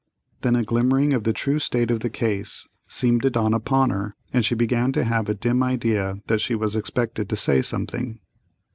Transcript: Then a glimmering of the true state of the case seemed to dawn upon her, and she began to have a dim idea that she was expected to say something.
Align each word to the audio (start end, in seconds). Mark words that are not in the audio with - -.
Then 0.41 0.55
a 0.55 0.63
glimmering 0.63 1.13
of 1.13 1.25
the 1.25 1.31
true 1.31 1.59
state 1.59 1.91
of 1.91 1.99
the 1.99 2.09
case 2.09 2.67
seemed 2.87 3.21
to 3.21 3.29
dawn 3.29 3.53
upon 3.53 3.91
her, 3.91 4.15
and 4.33 4.43
she 4.43 4.55
began 4.55 4.91
to 4.93 5.03
have 5.03 5.29
a 5.29 5.35
dim 5.35 5.61
idea 5.61 6.23
that 6.25 6.41
she 6.41 6.55
was 6.55 6.75
expected 6.75 7.29
to 7.29 7.35
say 7.35 7.61
something. 7.61 8.19